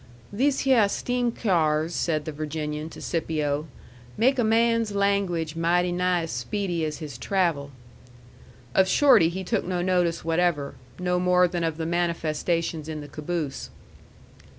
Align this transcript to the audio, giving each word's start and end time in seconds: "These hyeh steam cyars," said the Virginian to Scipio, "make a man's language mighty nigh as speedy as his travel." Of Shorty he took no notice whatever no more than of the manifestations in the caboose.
"These 0.33 0.61
hyeh 0.63 0.87
steam 0.89 1.31
cyars," 1.31 1.93
said 1.93 2.25
the 2.25 2.31
Virginian 2.31 2.89
to 2.89 2.99
Scipio, 2.99 3.67
"make 4.17 4.39
a 4.39 4.43
man's 4.43 4.93
language 4.95 5.55
mighty 5.55 5.91
nigh 5.91 6.23
as 6.23 6.31
speedy 6.31 6.83
as 6.83 6.97
his 6.97 7.19
travel." 7.19 7.69
Of 8.73 8.87
Shorty 8.87 9.29
he 9.29 9.43
took 9.43 9.63
no 9.63 9.83
notice 9.83 10.25
whatever 10.25 10.73
no 10.97 11.19
more 11.19 11.47
than 11.47 11.63
of 11.63 11.77
the 11.77 11.85
manifestations 11.85 12.89
in 12.89 13.01
the 13.01 13.07
caboose. 13.07 13.69